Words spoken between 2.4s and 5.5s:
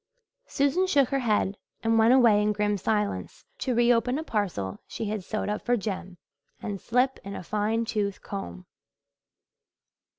in grim silence to re open a parcel she had sewed